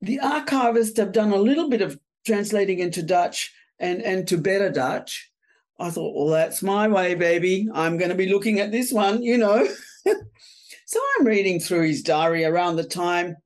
the 0.00 0.20
archivists 0.22 0.96
have 0.96 1.12
done 1.12 1.32
a 1.32 1.36
little 1.36 1.68
bit 1.68 1.82
of 1.82 1.98
translating 2.24 2.78
into 2.78 3.02
Dutch 3.02 3.52
and, 3.78 4.00
and 4.02 4.26
to 4.28 4.38
better 4.38 4.70
Dutch. 4.70 5.30
I 5.78 5.90
thought, 5.90 6.14
well, 6.14 6.28
that's 6.28 6.62
my 6.62 6.86
way, 6.88 7.14
baby. 7.14 7.68
I'm 7.72 7.96
going 7.96 8.10
to 8.10 8.16
be 8.16 8.28
looking 8.28 8.60
at 8.60 8.70
this 8.70 8.92
one, 8.92 9.22
you 9.22 9.38
know. 9.38 9.66
so 10.86 11.00
I'm 11.18 11.26
reading 11.26 11.58
through 11.58 11.88
his 11.88 12.02
diary 12.02 12.44
around 12.44 12.76
the 12.76 12.84
time 12.84 13.36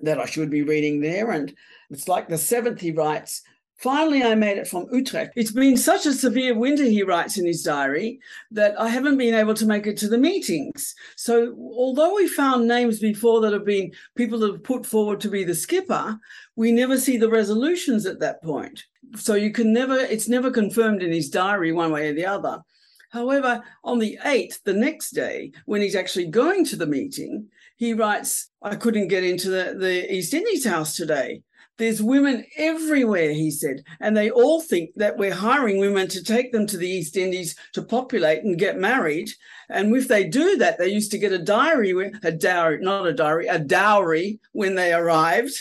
that 0.00 0.20
I 0.20 0.26
should 0.26 0.50
be 0.50 0.62
reading 0.62 1.00
there. 1.00 1.30
And 1.30 1.54
it's 1.90 2.06
like 2.06 2.28
the 2.28 2.38
seventh, 2.38 2.80
he 2.80 2.92
writes, 2.92 3.42
Finally, 3.76 4.22
I 4.22 4.34
made 4.34 4.56
it 4.56 4.68
from 4.68 4.86
Utrecht. 4.92 5.32
It's 5.36 5.50
been 5.50 5.76
such 5.76 6.06
a 6.06 6.12
severe 6.12 6.56
winter, 6.56 6.84
he 6.84 7.02
writes 7.02 7.38
in 7.38 7.46
his 7.46 7.62
diary, 7.62 8.20
that 8.50 8.80
I 8.80 8.88
haven't 8.88 9.18
been 9.18 9.34
able 9.34 9.54
to 9.54 9.66
make 9.66 9.86
it 9.86 9.96
to 9.98 10.08
the 10.08 10.16
meetings. 10.16 10.94
So, 11.16 11.54
although 11.58 12.14
we 12.14 12.28
found 12.28 12.66
names 12.66 13.00
before 13.00 13.40
that 13.40 13.52
have 13.52 13.64
been 13.64 13.92
people 14.14 14.38
that 14.40 14.52
have 14.52 14.62
put 14.62 14.86
forward 14.86 15.20
to 15.20 15.28
be 15.28 15.44
the 15.44 15.54
skipper, 15.54 16.18
we 16.56 16.72
never 16.72 16.98
see 16.98 17.16
the 17.16 17.28
resolutions 17.28 18.06
at 18.06 18.20
that 18.20 18.42
point. 18.42 18.84
So, 19.16 19.34
you 19.34 19.50
can 19.50 19.72
never, 19.72 19.98
it's 19.98 20.28
never 20.28 20.50
confirmed 20.50 21.02
in 21.02 21.12
his 21.12 21.28
diary 21.28 21.72
one 21.72 21.92
way 21.92 22.08
or 22.08 22.14
the 22.14 22.26
other. 22.26 22.62
However, 23.10 23.62
on 23.84 23.98
the 23.98 24.18
8th, 24.24 24.62
the 24.64 24.72
next 24.72 25.10
day, 25.10 25.52
when 25.66 25.80
he's 25.80 25.94
actually 25.94 26.26
going 26.26 26.64
to 26.66 26.76
the 26.76 26.86
meeting, 26.86 27.48
he 27.76 27.94
writes, 27.94 28.50
I 28.62 28.76
couldn't 28.76 29.08
get 29.08 29.22
into 29.22 29.50
the, 29.50 29.76
the 29.78 30.12
East 30.12 30.34
Indies 30.34 30.66
house 30.66 30.96
today. 30.96 31.42
There's 31.76 32.00
women 32.00 32.44
everywhere, 32.56 33.32
he 33.32 33.50
said, 33.50 33.82
and 34.00 34.16
they 34.16 34.30
all 34.30 34.60
think 34.60 34.90
that 34.94 35.16
we're 35.16 35.34
hiring 35.34 35.78
women 35.78 36.06
to 36.08 36.22
take 36.22 36.52
them 36.52 36.66
to 36.68 36.76
the 36.76 36.88
East 36.88 37.16
Indies 37.16 37.56
to 37.72 37.82
populate 37.82 38.44
and 38.44 38.58
get 38.58 38.78
married. 38.78 39.30
And 39.68 39.94
if 39.96 40.06
they 40.06 40.24
do 40.24 40.56
that, 40.58 40.78
they 40.78 40.88
used 40.88 41.10
to 41.10 41.18
get 41.18 41.32
a 41.32 41.38
diary, 41.38 42.12
a 42.22 42.30
dowry, 42.30 42.78
not 42.80 43.08
a 43.08 43.12
diary, 43.12 43.48
a 43.48 43.58
dowry 43.58 44.38
when 44.52 44.76
they 44.76 44.92
arrived. 44.92 45.54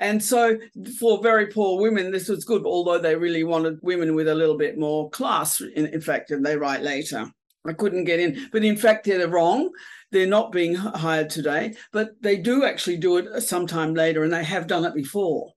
And 0.00 0.20
so 0.20 0.58
for 0.98 1.22
very 1.22 1.46
poor 1.46 1.80
women, 1.80 2.10
this 2.10 2.28
was 2.28 2.44
good, 2.44 2.66
although 2.66 2.98
they 2.98 3.14
really 3.14 3.44
wanted 3.44 3.78
women 3.82 4.16
with 4.16 4.26
a 4.26 4.34
little 4.34 4.58
bit 4.58 4.76
more 4.76 5.10
class, 5.10 5.60
in, 5.60 5.86
in 5.86 6.00
fact, 6.00 6.32
and 6.32 6.44
they 6.44 6.56
write 6.56 6.82
later. 6.82 7.30
I 7.64 7.72
couldn't 7.72 8.04
get 8.04 8.18
in, 8.18 8.48
but 8.50 8.64
in 8.64 8.76
fact, 8.76 9.04
they're 9.04 9.28
wrong. 9.28 9.70
They're 10.12 10.26
not 10.26 10.52
being 10.52 10.74
hired 10.74 11.30
today, 11.30 11.74
but 11.90 12.10
they 12.20 12.36
do 12.36 12.64
actually 12.64 12.98
do 12.98 13.16
it 13.16 13.40
sometime 13.40 13.94
later, 13.94 14.22
and 14.22 14.32
they 14.32 14.44
have 14.44 14.66
done 14.66 14.84
it 14.84 14.94
before. 14.94 15.52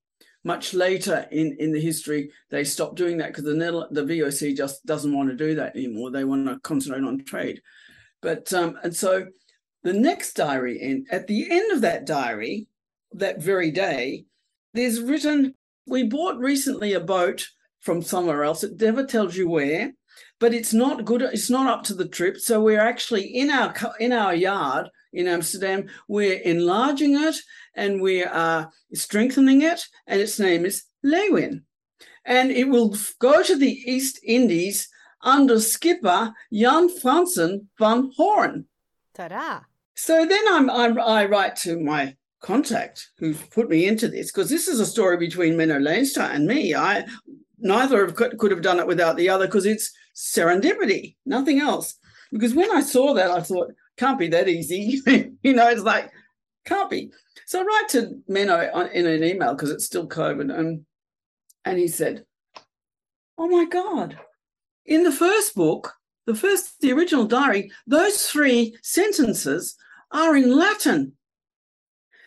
Much 0.46 0.74
later 0.74 1.28
in, 1.32 1.58
in 1.60 1.74
the 1.74 1.82
history, 1.82 2.32
they 2.52 2.64
stopped 2.64 2.96
doing 2.96 3.18
that 3.18 3.28
because 3.28 3.44
the 3.44 3.88
the 3.92 4.04
VOC 4.04 4.56
just 4.56 4.86
doesn't 4.86 5.16
want 5.16 5.30
to 5.30 5.36
do 5.36 5.56
that 5.56 5.76
anymore. 5.76 6.10
They 6.10 6.24
want 6.24 6.48
to 6.48 6.60
concentrate 6.60 7.04
on 7.04 7.24
trade. 7.26 7.62
But 8.22 8.54
um, 8.54 8.80
and 8.82 8.96
so 8.96 9.28
the 9.84 9.94
next 9.94 10.34
diary, 10.34 10.80
in 10.82 11.06
at 11.12 11.28
the 11.28 11.52
end 11.52 11.72
of 11.74 11.82
that 11.82 12.06
diary, 12.06 12.68
that 13.12 13.42
very 13.42 13.72
day, 13.72 14.26
there's 14.74 15.02
written, 15.02 15.54
"We 15.86 16.04
bought 16.04 16.38
recently 16.38 16.94
a 16.94 17.02
boat 17.02 17.46
from 17.82 18.02
somewhere 18.02 18.44
else. 18.44 18.64
It 18.64 18.80
never 18.80 19.06
tells 19.06 19.36
you 19.36 19.50
where." 19.50 19.94
But 20.40 20.54
it's 20.54 20.74
not 20.74 21.06
good 21.06 21.22
it's 21.22 21.50
not 21.50 21.68
up 21.68 21.84
to 21.84 21.94
the 21.94 22.08
trip 22.08 22.38
so 22.38 22.62
we're 22.62 22.80
actually 22.80 23.24
in 23.24 23.50
our 23.50 23.74
in 24.00 24.12
our 24.12 24.34
yard 24.34 24.90
in 25.16 25.28
Amsterdam. 25.28 25.88
We're 26.08 26.40
enlarging 26.40 27.16
it 27.20 27.36
and 27.74 28.02
we 28.02 28.24
are 28.24 28.70
strengthening 28.94 29.62
it, 29.62 29.86
and 30.08 30.22
its 30.22 30.40
name 30.40 30.66
is 30.66 30.84
Leeuwin. 31.04 31.64
And 32.26 32.52
it 32.52 32.66
will 32.66 32.96
go 33.20 33.44
to 33.44 33.56
the 33.56 33.72
East 33.86 34.20
Indies 34.24 34.88
under 35.22 35.60
skipper 35.60 36.34
Jan 36.54 36.90
Fransen 36.90 37.68
van 37.80 38.12
Hoorn. 38.18 38.66
Ta-da. 39.14 39.62
So 39.96 40.26
then 40.26 40.44
I'm, 40.50 40.70
I'm, 40.70 41.00
i 41.00 41.26
write 41.26 41.56
to 41.58 41.80
my 41.80 42.16
contact 42.42 43.10
who 43.18 43.34
put 43.34 43.70
me 43.70 43.88
into 43.88 44.08
this 44.08 44.32
because 44.32 44.50
this 44.50 44.68
is 44.68 44.80
a 44.80 44.86
story 44.86 45.18
between 45.18 45.56
Menno 45.56 45.80
Leenstra 45.80 46.30
and 46.34 46.46
me. 46.46 46.76
I 46.76 47.06
neither 47.60 48.04
of 48.04 48.16
could, 48.16 48.38
could 48.38 48.52
have 48.52 48.62
done 48.62 48.80
it 48.80 48.88
without 48.88 49.16
the 49.16 49.30
other 49.30 49.46
because 49.46 49.66
it's 49.66 49.92
serendipity, 50.16 51.16
nothing 51.26 51.60
else. 51.60 51.96
Because 52.32 52.54
when 52.54 52.72
I 52.72 52.82
saw 52.82 53.14
that, 53.14 53.32
I 53.32 53.42
thought, 53.42 53.72
can't 53.98 54.20
be 54.20 54.28
that 54.30 54.50
easy. 54.50 55.02
you 55.44 55.54
know, 55.54 55.70
it's 55.70 55.84
like, 55.84 56.12
can't 56.66 56.90
be. 56.90 57.12
So 57.46 57.62
I 57.62 57.64
write 57.64 57.90
to 57.90 58.20
Menno 58.30 58.92
in 58.92 59.06
an 59.06 59.24
email 59.24 59.54
because 59.54 59.70
it's 59.70 59.86
still 59.86 60.08
COVID. 60.08 60.58
And, 60.58 60.86
and 61.64 61.78
he 61.78 61.88
said, 61.88 62.26
Oh 63.38 63.48
my 63.48 63.66
God, 63.66 64.18
in 64.86 65.04
the 65.04 65.12
first 65.12 65.56
book, 65.56 65.94
the 66.26 66.36
first, 66.36 66.80
the 66.80 66.94
original 66.94 67.26
diary, 67.26 67.72
those 67.86 68.28
three 68.28 68.78
sentences 68.82 69.76
are 70.12 70.36
in 70.36 70.58
Latin. 70.58 71.14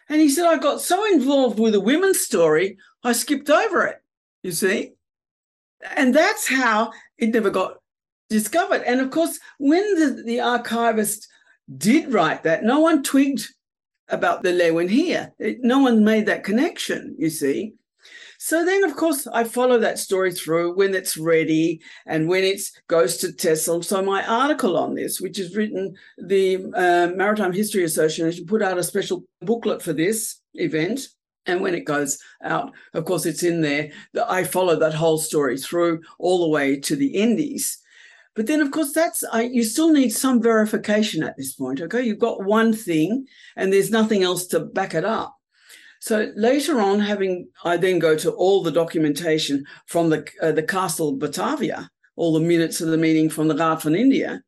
And 0.08 0.20
he 0.20 0.28
said, 0.28 0.46
I 0.46 0.58
got 0.58 0.80
so 0.80 1.04
involved 1.06 1.58
with 1.58 1.72
the 1.72 1.80
women's 1.80 2.20
story, 2.20 2.78
I 3.02 3.12
skipped 3.12 3.50
over 3.50 3.86
it, 3.86 4.02
you 4.42 4.52
see? 4.52 4.92
And 5.96 6.14
that's 6.14 6.48
how 6.48 6.92
it 7.18 7.30
never 7.30 7.50
got 7.50 7.78
discovered. 8.28 8.82
And 8.82 9.00
of 9.00 9.10
course, 9.10 9.38
when 9.58 9.82
the, 9.98 10.22
the 10.24 10.40
archivist 10.40 11.28
did 11.76 12.12
write 12.12 12.42
that, 12.44 12.64
no 12.64 12.80
one 12.80 13.02
twigged 13.02 13.46
about 14.08 14.42
the 14.42 14.50
Leeuwin 14.50 14.90
here. 14.90 15.32
It, 15.38 15.58
no 15.62 15.78
one 15.80 16.04
made 16.04 16.26
that 16.26 16.44
connection, 16.44 17.14
you 17.18 17.30
see. 17.30 17.74
So 18.40 18.64
then, 18.64 18.84
of 18.84 18.94
course, 18.94 19.26
I 19.26 19.42
follow 19.42 19.80
that 19.80 19.98
story 19.98 20.32
through 20.32 20.76
when 20.76 20.94
it's 20.94 21.16
ready 21.16 21.80
and 22.06 22.28
when 22.28 22.44
it 22.44 22.60
goes 22.86 23.16
to 23.18 23.32
Texel. 23.32 23.82
So 23.82 24.00
my 24.00 24.24
article 24.24 24.76
on 24.76 24.94
this, 24.94 25.20
which 25.20 25.40
is 25.40 25.56
written, 25.56 25.96
the 26.18 26.64
uh, 26.72 27.12
Maritime 27.16 27.52
History 27.52 27.82
Association 27.82 28.46
put 28.46 28.62
out 28.62 28.78
a 28.78 28.84
special 28.84 29.24
booklet 29.40 29.82
for 29.82 29.92
this 29.92 30.40
event. 30.54 31.08
And 31.48 31.62
when 31.62 31.74
it 31.74 31.86
goes 31.86 32.18
out, 32.44 32.72
of 32.92 33.06
course, 33.06 33.24
it's 33.26 33.42
in 33.42 33.62
there. 33.62 33.90
I 34.28 34.44
follow 34.44 34.76
that 34.76 34.94
whole 34.94 35.18
story 35.18 35.56
through 35.56 36.02
all 36.18 36.42
the 36.42 36.48
way 36.48 36.78
to 36.80 36.94
the 36.94 37.08
Indies. 37.08 37.78
But 38.36 38.46
then, 38.46 38.60
of 38.60 38.70
course, 38.70 38.92
that's 38.92 39.24
I, 39.32 39.42
you 39.42 39.64
still 39.64 39.90
need 39.90 40.10
some 40.10 40.40
verification 40.40 41.24
at 41.24 41.36
this 41.36 41.54
point. 41.54 41.80
Okay, 41.80 42.02
you've 42.02 42.20
got 42.20 42.44
one 42.44 42.72
thing, 42.72 43.26
and 43.56 43.72
there's 43.72 43.90
nothing 43.90 44.22
else 44.22 44.46
to 44.48 44.60
back 44.60 44.94
it 44.94 45.04
up. 45.04 45.34
So 46.00 46.30
later 46.36 46.80
on, 46.80 47.00
having 47.00 47.48
I 47.64 47.78
then 47.78 47.98
go 47.98 48.16
to 48.16 48.30
all 48.30 48.62
the 48.62 48.70
documentation 48.70 49.64
from 49.86 50.10
the 50.10 50.28
uh, 50.40 50.52
the 50.52 50.62
Castle 50.62 51.16
Batavia, 51.16 51.90
all 52.14 52.32
the 52.32 52.40
minutes 52.40 52.80
of 52.80 52.88
the 52.90 52.98
meeting 52.98 53.28
from 53.28 53.48
the 53.48 53.56
Raad 53.56 53.82
van 53.82 53.96
India, 53.96 54.42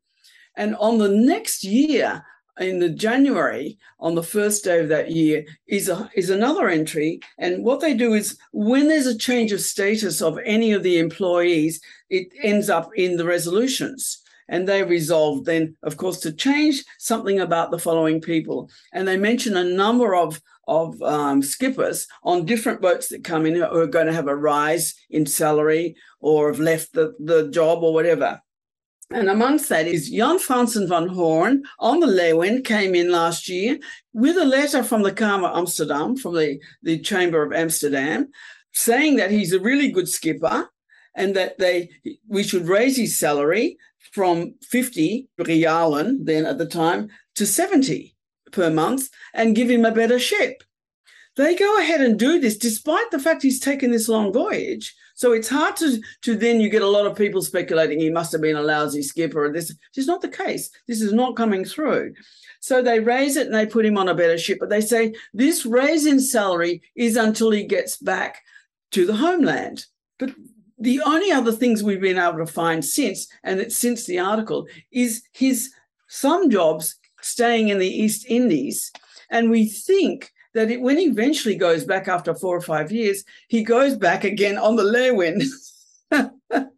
and 0.56 0.76
on 0.76 0.98
the 0.98 1.08
next 1.08 1.64
year, 1.64 2.24
in 2.58 2.78
the 2.78 2.88
January, 2.88 3.78
on 3.98 4.14
the 4.14 4.22
first 4.22 4.64
day 4.64 4.80
of 4.80 4.88
that 4.88 5.10
year, 5.10 5.44
is 5.66 5.88
a, 5.88 6.10
is 6.14 6.30
another 6.30 6.68
entry. 6.68 7.20
And 7.38 7.64
what 7.64 7.80
they 7.80 7.94
do 7.94 8.14
is 8.14 8.38
when 8.52 8.88
there's 8.88 9.06
a 9.06 9.16
change 9.16 9.52
of 9.52 9.60
status 9.60 10.20
of 10.20 10.38
any 10.44 10.72
of 10.72 10.82
the 10.82 10.98
employees, 10.98 11.80
it 12.08 12.28
ends 12.42 12.68
up 12.68 12.90
in 12.96 13.16
the 13.16 13.24
resolutions 13.24 14.22
and 14.50 14.66
they 14.66 14.82
resolved 14.82 15.46
then, 15.46 15.76
of 15.84 15.96
course, 15.96 16.18
to 16.20 16.32
change 16.32 16.84
something 16.98 17.38
about 17.38 17.70
the 17.70 17.78
following 17.78 18.20
people. 18.20 18.68
And 18.92 19.06
they 19.06 19.16
mention 19.16 19.56
a 19.56 19.64
number 19.64 20.14
of 20.14 20.42
of 20.68 21.02
um, 21.02 21.42
skippers 21.42 22.06
on 22.22 22.46
different 22.46 22.80
boats 22.80 23.08
that 23.08 23.24
come 23.24 23.44
in 23.44 23.56
who 23.56 23.64
are 23.64 23.88
going 23.88 24.06
to 24.06 24.12
have 24.12 24.28
a 24.28 24.36
rise 24.36 24.94
in 25.10 25.26
salary 25.26 25.96
or 26.20 26.48
have 26.48 26.60
left 26.60 26.92
the, 26.92 27.12
the 27.18 27.48
job 27.50 27.82
or 27.82 27.92
whatever. 27.92 28.40
And 29.12 29.28
amongst 29.28 29.68
that 29.70 29.88
is 29.88 30.08
Jan 30.08 30.38
Fransen 30.38 30.88
van 30.88 31.08
Hoorn 31.08 31.64
on 31.80 31.98
the 31.98 32.06
Leeuwin 32.06 32.64
came 32.64 32.94
in 32.94 33.10
last 33.10 33.48
year 33.48 33.78
with 34.12 34.36
a 34.36 34.44
letter 34.44 34.84
from 34.84 35.02
the 35.02 35.10
Kamer 35.10 35.56
Amsterdam, 35.56 36.16
from 36.16 36.34
the, 36.34 36.60
the 36.84 37.00
Chamber 37.00 37.42
of 37.42 37.52
Amsterdam, 37.52 38.28
saying 38.72 39.16
that 39.16 39.32
he's 39.32 39.52
a 39.52 39.58
really 39.58 39.90
good 39.90 40.08
skipper 40.08 40.70
and 41.16 41.34
that 41.34 41.58
they 41.58 41.90
we 42.28 42.44
should 42.44 42.68
raise 42.68 42.96
his 42.96 43.18
salary 43.18 43.76
from 44.12 44.54
50 44.62 45.28
realen 45.40 46.18
then 46.24 46.46
at 46.46 46.58
the 46.58 46.66
time 46.66 47.08
to 47.34 47.46
70 47.46 48.14
per 48.52 48.70
month 48.70 49.08
and 49.34 49.56
give 49.56 49.68
him 49.68 49.84
a 49.84 49.92
better 49.92 50.20
ship. 50.20 50.62
They 51.36 51.54
go 51.54 51.78
ahead 51.78 52.00
and 52.00 52.18
do 52.18 52.40
this 52.40 52.56
despite 52.56 53.10
the 53.10 53.18
fact 53.18 53.42
he's 53.42 53.60
taken 53.60 53.90
this 53.90 54.08
long 54.08 54.32
voyage. 54.32 54.94
So 55.14 55.32
it's 55.32 55.48
hard 55.48 55.76
to, 55.76 56.00
to 56.22 56.34
then 56.34 56.60
you 56.60 56.68
get 56.68 56.82
a 56.82 56.88
lot 56.88 57.06
of 57.06 57.16
people 57.16 57.42
speculating 57.42 58.00
he 58.00 58.10
must 58.10 58.32
have 58.32 58.40
been 58.40 58.56
a 58.56 58.62
lousy 58.62 59.02
skipper. 59.02 59.44
And 59.44 59.54
this, 59.54 59.74
is 59.96 60.06
not 60.06 60.22
the 60.22 60.28
case. 60.28 60.70
This 60.88 61.00
is 61.00 61.12
not 61.12 61.36
coming 61.36 61.64
through. 61.64 62.14
So 62.60 62.82
they 62.82 63.00
raise 63.00 63.36
it 63.36 63.46
and 63.46 63.54
they 63.54 63.66
put 63.66 63.84
him 63.84 63.98
on 63.98 64.08
a 64.08 64.14
better 64.14 64.38
ship. 64.38 64.58
But 64.58 64.70
they 64.70 64.80
say 64.80 65.14
this 65.32 65.64
raise 65.64 66.06
in 66.06 66.20
salary 66.20 66.82
is 66.96 67.16
until 67.16 67.50
he 67.50 67.64
gets 67.64 67.96
back 67.96 68.40
to 68.92 69.06
the 69.06 69.16
homeland. 69.16 69.84
But 70.18 70.30
the 70.78 71.00
only 71.02 71.30
other 71.30 71.52
things 71.52 71.82
we've 71.82 72.00
been 72.00 72.18
able 72.18 72.38
to 72.38 72.46
find 72.46 72.84
since, 72.84 73.28
and 73.44 73.60
it's 73.60 73.76
since 73.76 74.06
the 74.06 74.18
article, 74.18 74.66
is 74.90 75.22
his 75.32 75.70
some 76.08 76.50
jobs 76.50 76.96
staying 77.20 77.68
in 77.68 77.78
the 77.78 77.86
East 77.86 78.24
Indies. 78.28 78.90
And 79.30 79.50
we 79.50 79.68
think 79.68 80.32
that 80.54 80.70
it, 80.70 80.80
when 80.80 80.98
he 80.98 81.04
eventually 81.04 81.56
goes 81.56 81.84
back 81.84 82.08
after 82.08 82.34
four 82.34 82.56
or 82.56 82.60
five 82.60 82.90
years, 82.90 83.24
he 83.48 83.62
goes 83.62 83.96
back 83.96 84.24
again 84.24 84.58
on 84.58 84.76
the 84.76 84.82
Leeuwin. 84.82 85.44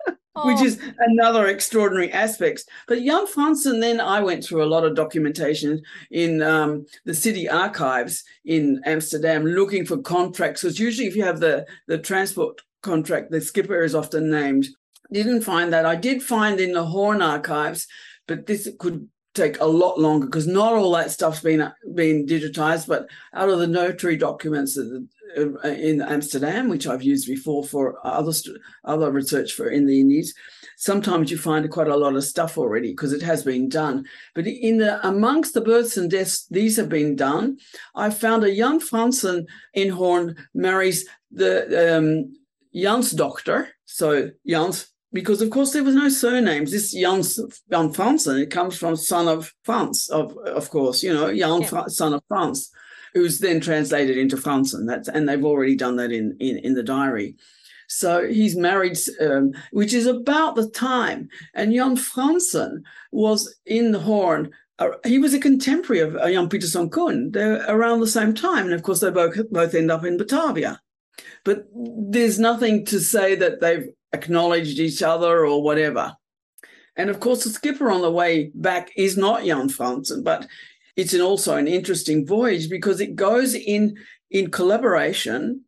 which 0.44 0.62
is 0.62 0.80
another 0.98 1.46
extraordinary 1.46 2.10
aspect. 2.12 2.64
But 2.88 3.02
Jan 3.02 3.26
Fransen, 3.26 3.80
then 3.80 4.00
I 4.00 4.20
went 4.20 4.44
through 4.44 4.64
a 4.64 4.66
lot 4.66 4.84
of 4.84 4.96
documentation 4.96 5.82
in 6.10 6.42
um, 6.42 6.86
the 7.04 7.14
city 7.14 7.48
archives 7.48 8.24
in 8.44 8.80
Amsterdam 8.84 9.44
looking 9.44 9.84
for 9.84 9.98
contracts. 9.98 10.62
Because 10.62 10.78
usually, 10.80 11.06
if 11.06 11.16
you 11.16 11.24
have 11.24 11.40
the, 11.40 11.66
the 11.86 11.98
transport 11.98 12.62
contract, 12.82 13.30
the 13.30 13.40
skipper 13.40 13.82
is 13.82 13.94
often 13.94 14.30
named. 14.30 14.68
Didn't 15.12 15.42
find 15.42 15.72
that. 15.72 15.84
I 15.84 15.96
did 15.96 16.22
find 16.22 16.58
in 16.58 16.72
the 16.72 16.86
Hoorn 16.86 17.20
archives, 17.20 17.86
but 18.26 18.46
this 18.46 18.68
could 18.78 19.08
take 19.34 19.60
a 19.60 19.64
lot 19.64 19.98
longer 19.98 20.26
because 20.26 20.46
not 20.46 20.74
all 20.74 20.92
that 20.92 21.10
stuff's 21.10 21.40
been 21.40 21.70
been 21.94 22.26
digitized. 22.26 22.86
But 22.86 23.08
out 23.34 23.48
of 23.48 23.58
the 23.58 23.66
notary 23.66 24.16
documents 24.16 24.76
in 24.76 26.02
Amsterdam, 26.02 26.68
which 26.68 26.86
I've 26.86 27.02
used 27.02 27.26
before 27.26 27.64
for 27.64 27.98
other 28.06 28.32
other 28.84 29.10
research 29.10 29.52
for 29.52 29.68
in 29.68 29.86
the 29.86 30.00
Indies, 30.00 30.34
sometimes 30.76 31.30
you 31.30 31.38
find 31.38 31.70
quite 31.70 31.88
a 31.88 31.96
lot 31.96 32.16
of 32.16 32.24
stuff 32.24 32.58
already 32.58 32.90
because 32.90 33.12
it 33.12 33.22
has 33.22 33.42
been 33.42 33.68
done. 33.68 34.04
But 34.34 34.46
in 34.46 34.78
the 34.78 35.06
amongst 35.06 35.54
the 35.54 35.60
births 35.60 35.96
and 35.96 36.10
deaths, 36.10 36.46
these 36.50 36.76
have 36.76 36.88
been 36.88 37.16
done. 37.16 37.58
I 37.94 38.10
found 38.10 38.44
a 38.44 38.54
Jan 38.54 38.80
Fransen 38.80 39.46
in 39.74 39.90
Hoorn 39.90 40.36
marries 40.54 41.08
the 41.30 41.96
um, 41.96 42.34
Jansdochter, 42.74 43.68
so 43.84 44.30
Jans 44.46 44.91
because 45.12 45.42
of 45.42 45.50
course 45.50 45.72
there 45.72 45.84
was 45.84 45.94
no 45.94 46.08
surnames. 46.08 46.70
This 46.70 46.92
Jan 46.92 47.22
Jan 47.70 47.92
Fransen, 47.92 48.40
it 48.40 48.50
comes 48.50 48.76
from 48.76 48.96
son 48.96 49.28
of 49.28 49.52
France, 49.62 50.08
of 50.10 50.36
of 50.38 50.70
course, 50.70 51.02
you 51.02 51.12
know, 51.12 51.34
Jan 51.34 51.62
yeah. 51.62 51.86
son 51.88 52.14
of 52.14 52.22
France, 52.28 52.70
who's 53.14 53.38
then 53.38 53.60
translated 53.60 54.16
into 54.16 54.36
Fransen. 54.36 54.86
That's 54.86 55.08
and 55.08 55.28
they've 55.28 55.44
already 55.44 55.76
done 55.76 55.96
that 55.96 56.12
in 56.12 56.36
in, 56.40 56.58
in 56.58 56.74
the 56.74 56.82
diary. 56.82 57.36
So 57.88 58.26
he's 58.26 58.56
married, 58.56 58.96
um, 59.20 59.52
which 59.70 59.92
is 59.92 60.06
about 60.06 60.54
the 60.54 60.68
time. 60.70 61.28
And 61.54 61.74
Jan 61.74 61.96
Fransen 61.96 62.82
was 63.10 63.54
in 63.66 63.92
the 63.92 64.00
Hoorn. 64.00 64.50
Uh, 64.78 64.92
he 65.04 65.18
was 65.18 65.34
a 65.34 65.38
contemporary 65.38 66.00
of 66.00 66.16
uh, 66.16 66.30
Jan 66.30 66.48
Pieterszoon 66.48 66.88
Coen. 66.88 67.32
They're 67.32 67.62
around 67.68 68.00
the 68.00 68.06
same 68.06 68.34
time, 68.34 68.64
and 68.64 68.74
of 68.74 68.82
course 68.82 69.00
they 69.00 69.10
both 69.10 69.36
both 69.50 69.74
end 69.74 69.90
up 69.90 70.04
in 70.04 70.16
Batavia. 70.16 70.80
But 71.44 71.66
there's 71.74 72.38
nothing 72.38 72.84
to 72.86 73.00
say 73.00 73.34
that 73.36 73.60
they've 73.60 73.88
acknowledged 74.12 74.78
each 74.78 75.02
other 75.02 75.44
or 75.44 75.62
whatever. 75.62 76.16
And 76.96 77.10
of 77.10 77.20
course, 77.20 77.44
the 77.44 77.50
skipper 77.50 77.90
on 77.90 78.02
the 78.02 78.10
way 78.10 78.50
back 78.54 78.90
is 78.96 79.16
not 79.16 79.44
Jan 79.44 79.68
Fransen, 79.68 80.22
but 80.22 80.46
it's 80.96 81.14
an 81.14 81.20
also 81.20 81.56
an 81.56 81.66
interesting 81.66 82.26
voyage 82.26 82.68
because 82.68 83.00
it 83.00 83.16
goes 83.16 83.54
in 83.54 83.96
in 84.30 84.50
collaboration, 84.50 85.62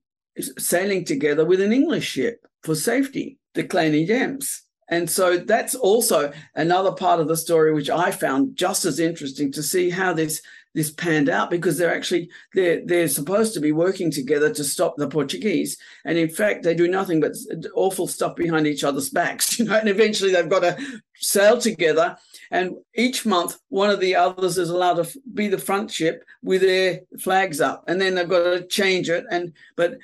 sailing 0.58 1.04
together 1.04 1.44
with 1.44 1.60
an 1.60 1.72
English 1.72 2.06
ship 2.06 2.46
for 2.62 2.74
safety, 2.74 3.38
the 3.54 3.64
Kleine 3.64 4.08
Ems. 4.08 4.62
And 4.88 5.08
so 5.08 5.38
that's 5.38 5.74
also 5.74 6.32
another 6.54 6.92
part 6.92 7.20
of 7.20 7.28
the 7.28 7.36
story 7.36 7.72
which 7.72 7.90
I 7.90 8.10
found 8.10 8.56
just 8.56 8.84
as 8.84 9.00
interesting 9.00 9.50
to 9.52 9.62
see 9.62 9.90
how 9.90 10.12
this 10.12 10.42
this 10.74 10.90
panned 10.90 11.28
out 11.28 11.50
because 11.50 11.78
they're 11.78 11.94
actually 11.94 12.28
they're 12.52 12.84
they're 12.84 13.08
supposed 13.08 13.54
to 13.54 13.60
be 13.60 13.72
working 13.72 14.10
together 14.10 14.52
to 14.52 14.64
stop 14.64 14.96
the 14.96 15.08
Portuguese, 15.08 15.78
and 16.04 16.18
in 16.18 16.28
fact 16.28 16.62
they 16.62 16.74
do 16.74 16.88
nothing 16.88 17.20
but 17.20 17.32
awful 17.74 18.06
stuff 18.06 18.34
behind 18.34 18.66
each 18.66 18.84
other's 18.84 19.08
backs, 19.08 19.58
you 19.58 19.64
know. 19.64 19.78
And 19.78 19.88
eventually 19.88 20.32
they've 20.32 20.48
got 20.48 20.60
to 20.60 20.76
sail 21.14 21.58
together, 21.58 22.16
and 22.50 22.72
each 22.94 23.24
month 23.24 23.56
one 23.68 23.90
of 23.90 24.00
the 24.00 24.16
others 24.16 24.58
is 24.58 24.70
allowed 24.70 25.02
to 25.02 25.20
be 25.32 25.48
the 25.48 25.58
front 25.58 25.90
ship 25.90 26.24
with 26.42 26.62
their 26.62 27.00
flags 27.20 27.60
up, 27.60 27.84
and 27.86 28.00
then 28.00 28.14
they've 28.14 28.28
got 28.28 28.44
to 28.44 28.66
change 28.66 29.08
it. 29.08 29.24
And 29.30 29.52
but 29.76 29.98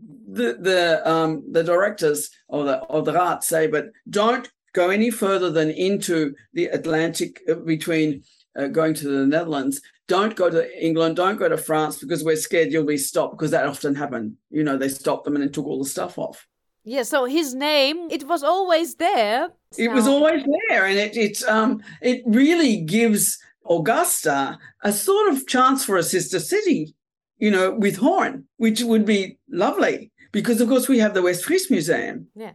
the 0.00 0.58
the 0.60 1.08
um 1.08 1.44
the 1.50 1.62
directors 1.62 2.30
or 2.48 2.64
the 2.64 2.78
or 2.84 3.02
the 3.02 3.12
rat 3.12 3.44
say, 3.44 3.68
but 3.68 3.86
don't 4.10 4.50
go 4.72 4.90
any 4.90 5.10
further 5.10 5.50
than 5.50 5.70
into 5.70 6.34
the 6.52 6.66
Atlantic 6.66 7.40
uh, 7.48 7.54
between 7.54 8.22
uh, 8.58 8.66
going 8.66 8.94
to 8.94 9.08
the 9.08 9.26
Netherlands. 9.26 9.80
Don't 10.06 10.34
go 10.34 10.50
to 10.50 10.84
England. 10.84 11.16
Don't 11.16 11.36
go 11.36 11.48
to 11.48 11.56
France 11.56 11.98
because 11.98 12.24
we're 12.24 12.36
scared 12.36 12.72
you'll 12.72 12.84
be 12.84 12.96
stopped 12.96 13.36
because 13.36 13.50
that 13.52 13.66
often 13.66 13.94
happened. 13.94 14.36
You 14.50 14.64
know, 14.64 14.76
they 14.76 14.88
stopped 14.88 15.24
them 15.24 15.34
and 15.34 15.42
then 15.42 15.52
took 15.52 15.66
all 15.66 15.82
the 15.82 15.88
stuff 15.88 16.18
off. 16.18 16.46
Yeah, 16.84 17.02
so 17.02 17.26
his 17.26 17.54
name, 17.54 18.08
it 18.10 18.26
was 18.26 18.42
always 18.42 18.94
there. 18.94 19.50
It 19.76 19.90
was 19.90 20.06
always 20.06 20.42
there, 20.68 20.86
and 20.86 20.98
it 20.98 21.16
it 21.16 21.42
um 21.42 21.82
it 22.00 22.22
really 22.26 22.80
gives 22.80 23.38
Augusta 23.68 24.58
a 24.82 24.92
sort 24.92 25.28
of 25.30 25.46
chance 25.46 25.84
for 25.84 25.98
a 25.98 26.02
sister 26.02 26.40
city, 26.40 26.94
you 27.38 27.50
know, 27.50 27.72
with 27.72 27.96
Hoorn, 27.96 28.46
which 28.56 28.82
would 28.82 29.04
be 29.04 29.38
lovely 29.50 30.10
because 30.32 30.62
of 30.62 30.68
course 30.68 30.88
we 30.88 30.98
have 31.00 31.12
the 31.12 31.20
West 31.20 31.44
Westfries 31.44 31.70
Museum. 31.70 32.28
Yeah 32.34 32.52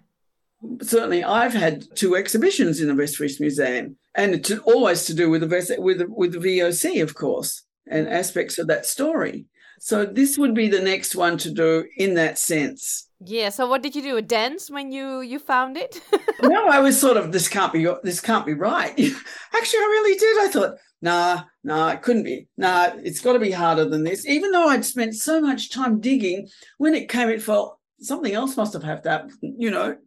certainly 0.82 1.24
I've 1.24 1.54
had 1.54 1.86
two 1.96 2.16
exhibitions 2.16 2.82
in 2.82 2.88
the 2.88 3.02
Westfries 3.02 3.40
Museum, 3.40 3.98
and 4.16 4.34
it's 4.34 4.52
always 4.60 5.06
to 5.06 5.14
do 5.14 5.30
with 5.30 5.42
the 5.42 5.76
with 5.80 6.02
with 6.08 6.34
the 6.34 6.60
VOC, 6.60 7.02
of 7.02 7.16
course, 7.16 7.64
and 7.88 8.08
aspects 8.08 8.58
of 8.58 8.68
that 8.68 8.86
story. 8.86 9.46
So 9.80 10.06
this 10.06 10.38
would 10.38 10.54
be 10.54 10.70
the 10.70 10.80
next 10.82 11.16
one 11.16 11.38
to 11.40 11.52
do 11.52 11.86
in 11.98 12.14
that 12.14 12.38
sense. 12.38 13.10
Yeah. 13.20 13.50
So 13.50 13.68
what 13.68 13.84
did 13.84 13.96
you 13.96 14.02
do? 14.02 14.18
A 14.18 14.22
dance 14.22 14.70
when 14.70 14.92
you 14.92 15.22
you 15.22 15.40
found 15.40 15.78
it? 15.78 16.02
no, 16.42 16.68
I 16.68 16.80
was 16.80 17.00
sort 17.00 17.18
of 17.18 17.32
this 17.32 17.50
can't 17.50 17.74
be 17.74 17.88
this 18.04 18.22
can't 18.22 18.46
be 18.46 18.54
right. 18.54 18.92
Actually, 19.54 19.80
I 19.80 19.90
really 19.92 20.18
did. 20.18 20.38
I 20.42 20.48
thought, 20.50 20.78
nah, 21.02 21.44
nah, 21.64 21.90
it 21.90 22.02
couldn't 22.02 22.24
be. 22.24 22.48
Nah, 22.58 22.92
it's 23.04 23.22
got 23.22 23.34
to 23.34 23.40
be 23.40 23.52
harder 23.52 23.86
than 23.86 24.04
this. 24.04 24.26
Even 24.26 24.52
though 24.52 24.68
I'd 24.68 24.86
spent 24.86 25.16
so 25.16 25.42
much 25.42 25.72
time 25.72 26.00
digging, 26.00 26.48
when 26.78 26.94
it 26.94 27.10
came, 27.10 27.30
it 27.30 27.42
felt 27.42 27.78
something 28.00 28.34
else 28.34 28.58
must 28.58 28.74
have 28.74 28.84
happened. 28.84 29.32
You 29.42 29.72
know. 29.72 29.98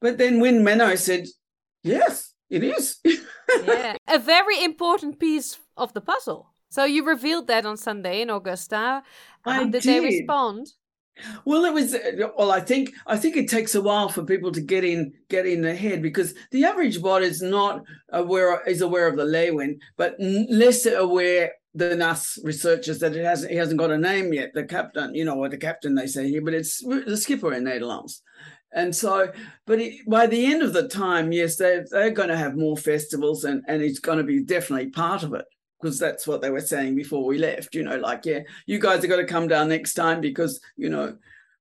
But 0.00 0.18
then 0.18 0.40
when 0.40 0.64
Menno 0.64 0.96
said, 0.96 1.26
yes, 1.82 2.32
it 2.48 2.64
is. 2.64 2.98
yeah, 3.64 3.96
a 4.08 4.18
very 4.18 4.62
important 4.64 5.18
piece 5.18 5.58
of 5.76 5.92
the 5.92 6.00
puzzle. 6.00 6.50
So 6.70 6.84
you 6.84 7.04
revealed 7.04 7.48
that 7.48 7.66
on 7.66 7.76
Sunday 7.76 8.22
in 8.22 8.30
Augusta. 8.30 9.02
How 9.42 9.64
did, 9.64 9.72
did 9.72 9.82
they 9.82 10.00
respond? 10.00 10.68
Well, 11.44 11.64
it 11.64 11.74
was. 11.74 11.96
Well, 12.38 12.52
I 12.52 12.60
think 12.60 12.92
I 13.06 13.16
think 13.16 13.36
it 13.36 13.48
takes 13.48 13.74
a 13.74 13.82
while 13.82 14.08
for 14.08 14.24
people 14.24 14.52
to 14.52 14.60
get 14.60 14.84
in 14.84 15.12
get 15.28 15.46
in 15.46 15.60
the 15.60 15.74
head 15.74 16.00
because 16.00 16.34
the 16.50 16.64
average 16.64 17.02
bot 17.02 17.22
is 17.22 17.42
not 17.42 17.82
aware 18.10 18.62
is 18.66 18.80
aware 18.80 19.06
of 19.06 19.16
the 19.16 19.24
Leeuwin, 19.24 19.78
but 19.96 20.14
less 20.18 20.86
aware 20.86 21.52
than 21.74 22.02
us 22.02 22.38
researchers 22.42 22.98
that 22.98 23.14
it 23.14 23.24
hasn't 23.24 23.50
he 23.50 23.58
hasn't 23.58 23.78
got 23.78 23.90
a 23.90 23.98
name 23.98 24.32
yet. 24.32 24.52
The 24.54 24.64
captain, 24.64 25.14
you 25.14 25.24
know, 25.24 25.38
or 25.38 25.48
the 25.48 25.58
captain 25.58 25.94
they 25.94 26.06
say 26.06 26.28
here, 26.28 26.42
but 26.42 26.54
it's 26.54 26.80
the 26.80 27.16
skipper 27.16 27.52
in 27.52 27.64
Nederlands. 27.64 28.20
And 28.72 28.94
so, 28.94 29.32
but 29.66 29.80
it, 29.80 30.08
by 30.08 30.26
the 30.26 30.46
end 30.46 30.62
of 30.62 30.72
the 30.72 30.88
time, 30.88 31.32
yes, 31.32 31.56
they're, 31.56 31.84
they're 31.90 32.10
going 32.10 32.28
to 32.28 32.36
have 32.36 32.56
more 32.56 32.76
festivals 32.76 33.44
and, 33.44 33.62
and 33.66 33.82
it's 33.82 33.98
going 33.98 34.18
to 34.18 34.24
be 34.24 34.42
definitely 34.42 34.90
part 34.90 35.22
of 35.22 35.34
it 35.34 35.44
because 35.80 35.98
that's 35.98 36.26
what 36.26 36.40
they 36.40 36.50
were 36.50 36.60
saying 36.60 36.94
before 36.94 37.24
we 37.24 37.38
left. 37.38 37.74
You 37.74 37.82
know, 37.82 37.96
like, 37.96 38.24
yeah, 38.26 38.40
you 38.66 38.78
guys 38.78 39.02
are 39.02 39.08
going 39.08 39.24
to 39.26 39.32
come 39.32 39.48
down 39.48 39.68
next 39.68 39.94
time 39.94 40.20
because, 40.20 40.60
you 40.76 40.88
know, 40.88 41.16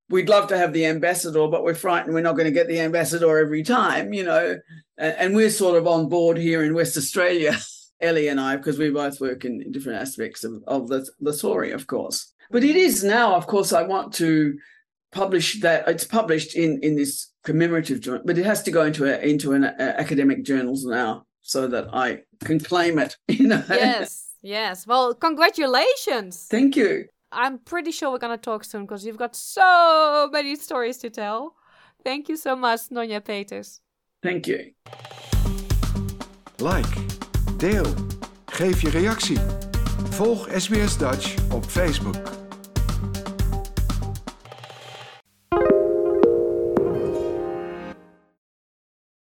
we'd 0.09 0.29
love 0.29 0.47
to 0.49 0.57
have 0.57 0.73
the 0.73 0.85
ambassador, 0.85 1.47
but 1.47 1.63
we're 1.63 1.75
frightened 1.75 2.13
we're 2.13 2.21
not 2.21 2.35
going 2.35 2.45
to 2.45 2.51
get 2.51 2.67
the 2.67 2.79
ambassador 2.79 3.37
every 3.37 3.63
time, 3.63 4.13
you 4.13 4.23
know. 4.23 4.57
And, 4.97 5.15
and 5.17 5.35
we're 5.35 5.49
sort 5.49 5.77
of 5.77 5.87
on 5.87 6.09
board 6.09 6.37
here 6.37 6.63
in 6.63 6.73
West 6.73 6.97
Australia, 6.97 7.57
Ellie 8.01 8.27
and 8.27 8.39
I, 8.39 8.57
because 8.57 8.77
we 8.77 8.89
both 8.89 9.21
work 9.21 9.45
in, 9.45 9.71
different 9.71 10.01
aspects 10.01 10.43
of, 10.43 10.63
of 10.67 10.87
the, 10.87 11.07
the 11.19 11.33
story, 11.33 11.71
of 11.71 11.87
course. 11.87 12.33
But 12.51 12.63
it 12.63 12.75
is 12.75 13.03
now, 13.03 13.35
of 13.35 13.47
course, 13.47 13.73
I 13.73 13.83
want 13.83 14.13
to 14.15 14.57
publish 15.11 15.61
that 15.61 15.87
it's 15.87 16.05
published 16.05 16.55
in 16.55 16.79
in 16.81 16.95
this 16.95 17.31
commemorative 17.43 17.99
journal, 18.01 18.21
but 18.25 18.37
it 18.37 18.45
has 18.45 18.63
to 18.63 18.71
go 18.71 18.83
into 18.85 19.05
a, 19.05 19.17
into 19.19 19.53
an 19.53 19.63
a, 19.63 19.99
academic 19.99 20.43
journals 20.43 20.85
now 20.85 21.25
so 21.41 21.67
that 21.67 21.87
I 21.93 22.21
can 22.43 22.59
claim 22.59 22.99
it. 22.99 23.17
You 23.27 23.47
know. 23.47 23.63
Yes. 23.69 24.25
Yes. 24.41 24.87
Well, 24.87 25.13
congratulations. 25.13 26.47
Thank 26.49 26.75
you. 26.75 27.05
I'm 27.31 27.59
pretty 27.59 27.91
sure 27.91 28.11
we're 28.11 28.17
gonna 28.17 28.37
talk 28.37 28.63
soon 28.63 28.85
because 28.85 29.05
you've 29.05 29.17
got 29.17 29.35
so 29.35 30.29
many 30.31 30.55
stories 30.55 30.97
to 30.97 31.09
tell. 31.09 31.55
Thank 32.03 32.29
you 32.29 32.37
so 32.37 32.55
much, 32.55 32.89
Nonja 32.89 33.23
Peters. 33.23 33.81
Thank 34.23 34.47
you. 34.47 34.73
Like, 36.59 36.93
deel, 37.57 37.85
geef 38.45 38.81
je 38.81 38.89
reactie. 38.89 39.39
Volg 40.09 40.47
SBS 40.57 40.97
Dutch 40.97 41.35
op 41.51 41.65
Facebook. 41.65 42.38